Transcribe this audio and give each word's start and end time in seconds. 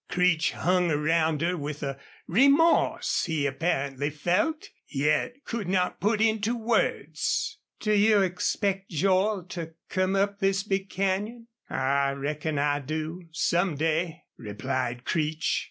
Creech 0.09 0.53
hung 0.53 0.89
around 0.89 1.41
her 1.43 1.55
with 1.55 1.83
a 1.83 1.99
remorse 2.25 3.25
he 3.25 3.45
apparently 3.45 4.09
felt, 4.09 4.69
yet 4.89 5.43
could 5.45 5.67
not 5.67 5.99
put 6.01 6.19
into 6.19 6.57
words. 6.57 7.59
"Do 7.79 7.93
you 7.93 8.23
expect 8.23 8.89
Joel 8.89 9.43
to 9.49 9.75
come 9.89 10.15
up 10.15 10.39
this 10.39 10.63
big 10.63 10.89
canyon?" 10.89 11.49
"I 11.69 12.13
reckon 12.13 12.57
I 12.57 12.79
do 12.79 13.25
some 13.31 13.75
day," 13.75 14.23
replied 14.37 15.05
Creech. 15.05 15.59